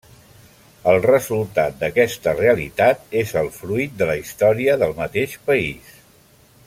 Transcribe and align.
El 0.93 0.95
resultat 1.05 1.75
d'aquesta 1.83 2.33
realitat 2.39 3.13
és 3.21 3.35
el 3.43 3.51
fruit 3.59 3.95
de 4.01 4.09
la 4.13 4.17
història 4.23 4.79
del 4.85 4.97
mateix 5.03 5.37
país. 5.53 5.95